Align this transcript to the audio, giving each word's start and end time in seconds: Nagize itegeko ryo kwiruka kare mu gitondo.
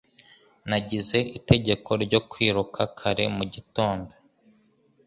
Nagize 0.69 1.17
itegeko 1.37 1.89
ryo 2.03 2.19
kwiruka 2.29 2.81
kare 2.97 3.25
mu 3.35 3.43
gitondo. 3.53 4.11